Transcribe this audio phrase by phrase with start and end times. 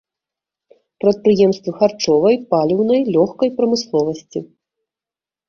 [1.03, 4.39] Прадпрыемствы харчовай, паліўнай, лёгкай прамысловасці.